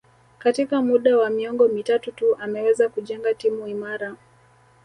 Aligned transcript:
Katika 0.37 0.81
muda 0.81 1.17
wa 1.17 1.29
miongo 1.29 1.67
mitatu 1.67 2.11
tu 2.11 2.35
ameweza 2.35 2.89
kujenga 2.89 3.33
timu 3.33 3.67
imara 3.67 4.15